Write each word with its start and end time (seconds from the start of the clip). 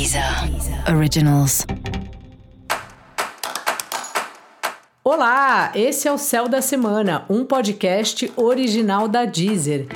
Deezer 0.00 0.24
Originals. 0.96 1.66
Olá, 5.04 5.70
esse 5.74 6.08
é 6.08 6.12
o 6.12 6.16
Céu 6.16 6.48
da 6.48 6.62
Semana, 6.62 7.26
um 7.28 7.44
podcast 7.44 8.32
original 8.34 9.06
da 9.06 9.26
Deezer. 9.26 9.88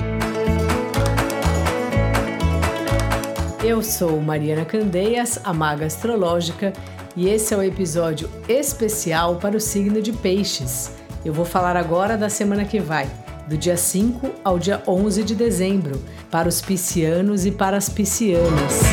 Eu 3.63 3.81
sou 3.81 4.21
Mariana 4.21 4.63
Candeias, 4.63 5.39
a 5.43 5.51
maga 5.51 5.87
astrológica, 5.87 6.71
e 7.15 7.27
esse 7.27 7.55
é 7.55 7.57
o 7.57 7.63
episódio 7.63 8.29
especial 8.47 9.37
para 9.37 9.57
o 9.57 9.59
signo 9.59 10.03
de 10.03 10.13
Peixes. 10.13 10.91
Eu 11.25 11.33
vou 11.33 11.45
falar 11.45 11.75
agora 11.75 12.15
da 12.15 12.29
semana 12.29 12.63
que 12.63 12.79
vai, 12.79 13.09
do 13.47 13.57
dia 13.57 13.75
5 13.75 14.29
ao 14.43 14.59
dia 14.59 14.83
11 14.87 15.23
de 15.23 15.33
dezembro, 15.33 15.99
para 16.29 16.47
os 16.47 16.61
piscianos 16.61 17.43
e 17.43 17.49
para 17.49 17.75
as 17.75 17.89
piscianas. 17.89 18.83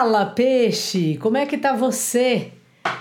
Fala, 0.00 0.24
peixe! 0.24 1.18
Como 1.18 1.36
é 1.36 1.44
que 1.44 1.58
tá 1.58 1.74
você? 1.74 2.52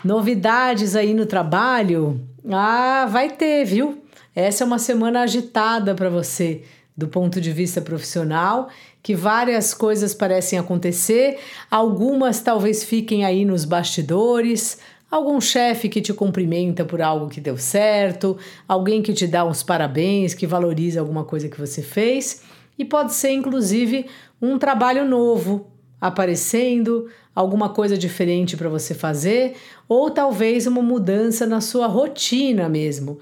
Novidades 0.03 0.97
aí 0.97 1.13
no 1.13 1.25
trabalho? 1.25 2.19
Ah, 2.51 3.07
vai 3.09 3.29
ter, 3.29 3.63
viu? 3.63 4.03
Essa 4.35 4.65
é 4.65 4.67
uma 4.67 4.77
semana 4.77 5.21
agitada 5.21 5.95
para 5.95 6.09
você 6.09 6.63
do 6.97 7.07
ponto 7.07 7.39
de 7.39 7.53
vista 7.53 7.79
profissional, 7.79 8.67
que 9.01 9.15
várias 9.15 9.73
coisas 9.73 10.13
parecem 10.13 10.59
acontecer, 10.59 11.39
algumas 11.71 12.41
talvez 12.41 12.83
fiquem 12.83 13.23
aí 13.23 13.45
nos 13.45 13.63
bastidores, 13.63 14.79
algum 15.09 15.39
chefe 15.39 15.87
que 15.87 16.01
te 16.01 16.13
cumprimenta 16.13 16.83
por 16.83 17.01
algo 17.01 17.29
que 17.29 17.39
deu 17.39 17.57
certo, 17.57 18.37
alguém 18.67 19.01
que 19.01 19.13
te 19.13 19.25
dá 19.25 19.45
uns 19.45 19.63
parabéns, 19.63 20.33
que 20.33 20.45
valoriza 20.45 20.99
alguma 20.99 21.23
coisa 21.23 21.47
que 21.47 21.61
você 21.61 21.81
fez, 21.81 22.41
e 22.77 22.83
pode 22.83 23.13
ser 23.13 23.31
inclusive 23.31 24.05
um 24.41 24.57
trabalho 24.57 25.05
novo, 25.05 25.65
aparecendo, 25.99 27.07
alguma 27.35 27.69
coisa 27.69 27.97
diferente 27.97 28.55
para 28.57 28.69
você 28.69 28.93
fazer, 28.93 29.55
ou 29.87 30.09
talvez 30.09 30.67
uma 30.67 30.81
mudança 30.81 31.45
na 31.45 31.61
sua 31.61 31.87
rotina 31.87 32.67
mesmo. 32.69 33.19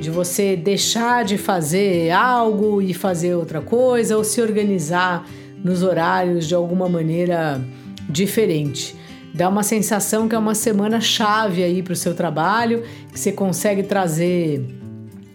De 0.00 0.10
você 0.10 0.56
deixar 0.56 1.24
de 1.24 1.38
fazer 1.38 2.10
algo 2.10 2.80
e 2.80 2.92
fazer 2.94 3.34
outra 3.34 3.60
coisa, 3.60 4.16
ou 4.16 4.24
se 4.24 4.40
organizar 4.40 5.26
nos 5.62 5.82
horários 5.82 6.46
de 6.46 6.54
alguma 6.54 6.88
maneira 6.88 7.60
diferente. 8.08 8.96
Dá 9.34 9.48
uma 9.48 9.62
sensação 9.62 10.28
que 10.28 10.34
é 10.34 10.38
uma 10.38 10.54
semana 10.54 11.00
chave 11.00 11.62
aí 11.62 11.82
para 11.82 11.92
o 11.92 11.96
seu 11.96 12.14
trabalho, 12.14 12.82
que 13.12 13.20
você 13.20 13.30
consegue 13.30 13.82
trazer 13.82 14.77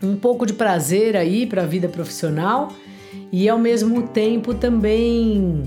um 0.03 0.15
pouco 0.15 0.45
de 0.45 0.53
prazer 0.53 1.15
aí 1.15 1.45
para 1.45 1.63
a 1.63 1.65
vida 1.65 1.87
profissional 1.87 2.71
e 3.31 3.47
ao 3.47 3.57
mesmo 3.57 4.03
tempo 4.03 4.53
também 4.53 5.63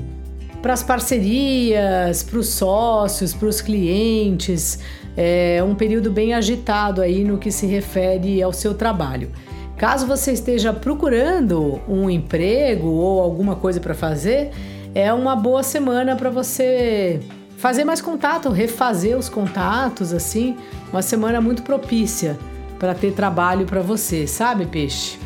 para 0.60 0.72
as 0.72 0.82
parcerias, 0.82 2.22
para 2.22 2.38
os 2.38 2.48
sócios, 2.48 3.32
para 3.32 3.48
os 3.48 3.60
clientes. 3.60 4.78
É 5.16 5.62
um 5.62 5.74
período 5.74 6.10
bem 6.10 6.34
agitado 6.34 7.00
aí 7.00 7.24
no 7.24 7.38
que 7.38 7.50
se 7.50 7.66
refere 7.66 8.42
ao 8.42 8.52
seu 8.52 8.74
trabalho. 8.74 9.30
Caso 9.76 10.06
você 10.06 10.32
esteja 10.32 10.72
procurando 10.72 11.80
um 11.88 12.10
emprego 12.10 12.88
ou 12.88 13.20
alguma 13.20 13.56
coisa 13.56 13.80
para 13.80 13.94
fazer, 13.94 14.50
é 14.94 15.12
uma 15.12 15.36
boa 15.36 15.62
semana 15.62 16.16
para 16.16 16.30
você 16.30 17.20
fazer 17.56 17.84
mais 17.84 18.00
contato, 18.00 18.50
refazer 18.50 19.16
os 19.16 19.28
contatos, 19.28 20.12
assim, 20.12 20.56
uma 20.90 21.02
semana 21.02 21.40
muito 21.40 21.62
propícia 21.62 22.38
para 22.78 22.94
ter 22.94 23.12
trabalho 23.12 23.66
para 23.66 23.80
você, 23.80 24.26
sabe, 24.26 24.66
peixe? 24.66 25.18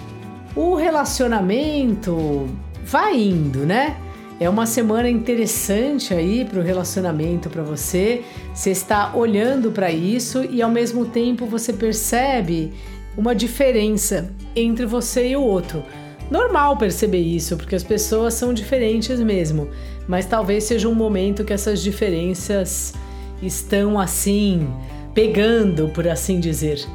O 0.54 0.74
relacionamento 0.74 2.48
vai 2.84 3.20
indo, 3.20 3.60
né? 3.60 3.96
É 4.40 4.48
uma 4.48 4.64
semana 4.64 5.08
interessante 5.08 6.14
aí 6.14 6.44
para 6.44 6.58
o 6.58 6.62
relacionamento 6.62 7.50
para 7.50 7.62
você. 7.62 8.22
Você 8.54 8.70
está 8.70 9.14
olhando 9.14 9.70
para 9.70 9.92
isso 9.92 10.42
e 10.44 10.62
ao 10.62 10.70
mesmo 10.70 11.04
tempo 11.04 11.44
você 11.44 11.72
percebe 11.72 12.72
uma 13.16 13.34
diferença 13.34 14.30
entre 14.56 14.86
você 14.86 15.28
e 15.28 15.36
o 15.36 15.42
outro. 15.42 15.84
Normal 16.30 16.76
perceber 16.76 17.18
isso, 17.18 17.56
porque 17.56 17.74
as 17.74 17.82
pessoas 17.82 18.34
são 18.34 18.54
diferentes 18.54 19.20
mesmo, 19.20 19.68
mas 20.08 20.24
talvez 20.24 20.64
seja 20.64 20.88
um 20.88 20.94
momento 20.94 21.44
que 21.44 21.52
essas 21.52 21.82
diferenças 21.82 22.94
estão 23.42 23.98
assim 23.98 24.68
pegando, 25.12 25.88
por 25.88 26.08
assim 26.08 26.40
dizer 26.40 26.86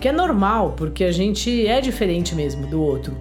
que 0.00 0.08
é 0.08 0.12
normal, 0.12 0.74
porque 0.76 1.04
a 1.04 1.12
gente 1.12 1.66
é 1.66 1.80
diferente 1.80 2.34
mesmo 2.34 2.66
do 2.66 2.80
outro. 2.80 3.16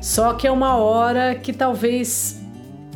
Só 0.00 0.34
que 0.34 0.46
é 0.46 0.50
uma 0.50 0.76
hora 0.76 1.34
que 1.34 1.52
talvez 1.52 2.40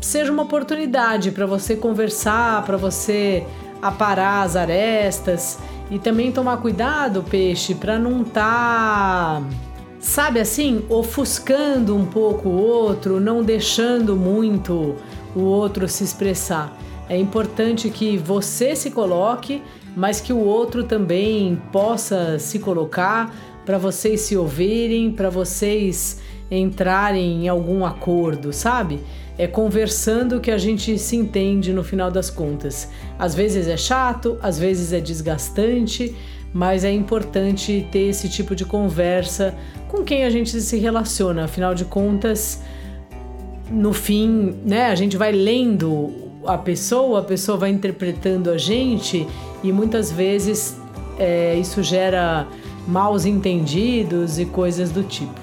seja 0.00 0.32
uma 0.32 0.42
oportunidade 0.42 1.30
para 1.30 1.46
você 1.46 1.76
conversar, 1.76 2.64
para 2.64 2.76
você 2.76 3.44
aparar 3.80 4.42
as 4.42 4.56
arestas 4.56 5.58
e 5.90 5.98
também 5.98 6.30
tomar 6.30 6.58
cuidado, 6.58 7.22
peixe, 7.22 7.74
para 7.74 7.98
não 7.98 8.22
estar, 8.22 9.40
tá, 9.40 9.42
sabe 9.98 10.40
assim, 10.40 10.84
ofuscando 10.88 11.96
um 11.96 12.06
pouco 12.06 12.48
o 12.48 12.56
outro, 12.56 13.20
não 13.20 13.42
deixando 13.42 14.16
muito 14.16 14.96
o 15.34 15.40
outro 15.40 15.88
se 15.88 16.04
expressar. 16.04 16.76
É 17.08 17.16
importante 17.16 17.90
que 17.90 18.16
você 18.16 18.74
se 18.74 18.90
coloque 18.90 19.62
mas 19.94 20.20
que 20.20 20.32
o 20.32 20.38
outro 20.38 20.84
também 20.84 21.60
possa 21.70 22.38
se 22.38 22.58
colocar 22.58 23.34
para 23.64 23.78
vocês 23.78 24.22
se 24.22 24.36
ouvirem, 24.36 25.12
para 25.12 25.30
vocês 25.30 26.20
entrarem 26.50 27.44
em 27.44 27.48
algum 27.48 27.84
acordo, 27.84 28.52
sabe? 28.52 29.00
É 29.38 29.46
conversando 29.46 30.40
que 30.40 30.50
a 30.50 30.58
gente 30.58 30.98
se 30.98 31.16
entende 31.16 31.72
no 31.72 31.84
final 31.84 32.10
das 32.10 32.28
contas. 32.28 32.88
Às 33.18 33.34
vezes 33.34 33.66
é 33.68 33.76
chato, 33.76 34.38
às 34.42 34.58
vezes 34.58 34.92
é 34.92 35.00
desgastante, 35.00 36.14
mas 36.52 36.84
é 36.84 36.92
importante 36.92 37.86
ter 37.90 38.10
esse 38.10 38.28
tipo 38.28 38.54
de 38.54 38.64
conversa 38.64 39.54
com 39.88 40.02
quem 40.02 40.24
a 40.24 40.30
gente 40.30 40.60
se 40.60 40.78
relaciona. 40.78 41.44
Afinal 41.44 41.74
de 41.74 41.84
contas, 41.84 42.62
no 43.70 43.92
fim, 43.92 44.56
né, 44.64 44.86
a 44.86 44.94
gente 44.94 45.16
vai 45.16 45.32
lendo 45.32 46.31
a 46.46 46.58
pessoa, 46.58 47.20
a 47.20 47.22
pessoa 47.22 47.56
vai 47.58 47.70
interpretando 47.70 48.50
a 48.50 48.58
gente 48.58 49.26
e 49.62 49.72
muitas 49.72 50.10
vezes 50.10 50.76
é, 51.18 51.54
isso 51.56 51.82
gera 51.82 52.46
maus 52.86 53.24
entendidos 53.24 54.38
e 54.38 54.44
coisas 54.44 54.90
do 54.90 55.02
tipo. 55.02 55.40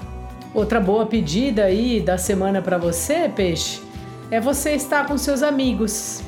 Outra 0.53 0.79
boa 0.79 1.05
pedida 1.05 1.65
aí 1.65 2.01
da 2.01 2.17
semana 2.17 2.61
para 2.61 2.77
você, 2.77 3.29
peixe, 3.29 3.81
é 4.31 4.39
você 4.39 4.71
estar 4.71 5.05
com 5.05 5.17
seus 5.17 5.41
amigos, 5.43 6.21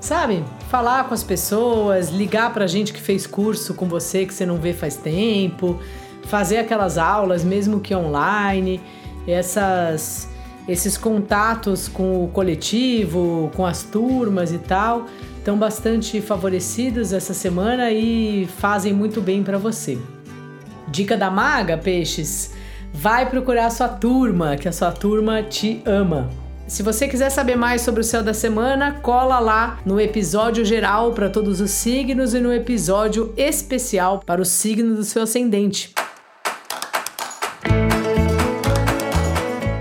sabe? 0.00 0.44
Falar 0.68 1.08
com 1.08 1.14
as 1.14 1.22
pessoas, 1.22 2.10
ligar 2.10 2.52
para 2.52 2.66
gente 2.66 2.92
que 2.92 3.00
fez 3.00 3.26
curso 3.26 3.74
com 3.74 3.86
você 3.86 4.26
que 4.26 4.34
você 4.34 4.44
não 4.44 4.56
vê 4.56 4.72
faz 4.72 4.96
tempo, 4.96 5.78
fazer 6.24 6.58
aquelas 6.58 6.98
aulas, 6.98 7.44
mesmo 7.44 7.80
que 7.80 7.94
online, 7.94 8.80
essas 9.26 10.28
esses 10.68 10.98
contatos 10.98 11.88
com 11.88 12.24
o 12.24 12.28
coletivo, 12.28 13.50
com 13.56 13.64
as 13.64 13.82
turmas 13.82 14.52
e 14.52 14.58
tal, 14.58 15.06
estão 15.38 15.56
bastante 15.56 16.20
favorecidos 16.20 17.12
essa 17.12 17.32
semana 17.32 17.90
e 17.90 18.46
fazem 18.58 18.92
muito 18.92 19.20
bem 19.22 19.42
para 19.42 19.56
você. 19.56 19.96
Dica 20.86 21.16
da 21.16 21.30
maga, 21.30 21.78
peixes, 21.78 22.52
vai 22.92 23.28
procurar 23.28 23.70
sua 23.70 23.88
turma, 23.88 24.56
que 24.56 24.68
a 24.68 24.72
sua 24.72 24.92
turma 24.92 25.42
te 25.42 25.82
ama. 25.86 26.28
Se 26.66 26.82
você 26.82 27.08
quiser 27.08 27.30
saber 27.30 27.56
mais 27.56 27.80
sobre 27.80 28.02
o 28.02 28.04
céu 28.04 28.22
da 28.22 28.34
semana, 28.34 28.92
cola 29.00 29.38
lá 29.38 29.78
no 29.86 29.98
episódio 29.98 30.66
geral 30.66 31.12
para 31.12 31.30
todos 31.30 31.62
os 31.62 31.70
signos 31.70 32.34
e 32.34 32.40
no 32.40 32.52
episódio 32.52 33.32
especial 33.38 34.20
para 34.24 34.42
o 34.42 34.44
signo 34.44 34.94
do 34.94 35.02
seu 35.02 35.22
ascendente. 35.22 35.94